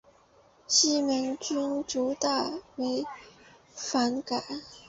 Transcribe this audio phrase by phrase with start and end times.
[0.65, 3.05] 西门君遂大为
[3.71, 4.43] 反感。